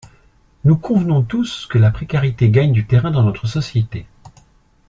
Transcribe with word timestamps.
Nous 0.63 0.77
convenons 0.77 1.21
tous 1.21 1.67
que 1.67 1.77
la 1.77 1.91
précarité 1.91 2.49
gagne 2.49 2.71
du 2.71 2.87
terrain 2.87 3.11
dans 3.11 3.21
notre 3.21 3.45
société. 3.45 4.07